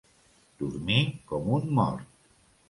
Dormir 0.63 0.97
com 1.33 1.53
un 1.59 1.69
mort. 1.81 2.11